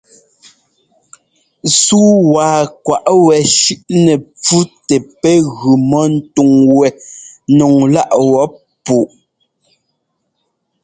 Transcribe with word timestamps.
Súu 1.83 2.13
wa 2.33 2.47
kwaꞌ 2.85 3.15
wɛ 3.25 3.35
shʉ́ꞌnɛ 3.59 4.13
ḿpfú 4.23 4.57
tɛ 4.87 4.95
pɛ́ 5.21 5.35
gʉ 5.57 5.71
mɔ 5.89 6.01
ńtúŋ 6.15 6.51
wɛ́ 6.77 6.89
nɔŋláꞌ 7.57 8.19
wɔp 8.33 8.51
púꞌu. 8.85 9.13